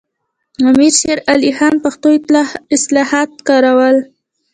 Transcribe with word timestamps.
امیر 0.69 0.93
شیر 0.99 1.19
علي 1.31 1.51
خان 1.57 1.75
پښتو 1.83 2.07
اصطلاحات 2.75 3.31
کارول. 3.47 3.95